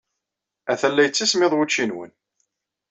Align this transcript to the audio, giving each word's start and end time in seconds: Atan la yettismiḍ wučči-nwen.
Atan 0.71 0.91
la 0.93 1.01
yettismiḍ 1.03 1.51
wučči-nwen. 1.55 2.11